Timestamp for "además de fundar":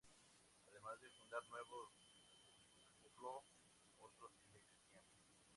0.65-1.43